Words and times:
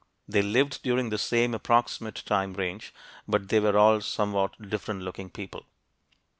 They 0.27 0.41
lived 0.41 0.81
during 0.81 1.11
the 1.11 1.19
same 1.19 1.53
approximate 1.53 2.23
time 2.25 2.53
range 2.53 2.91
but 3.27 3.49
they 3.49 3.59
were 3.59 3.77
all 3.77 4.01
somewhat 4.01 4.59
different 4.67 5.03
looking 5.03 5.29
people. 5.29 5.63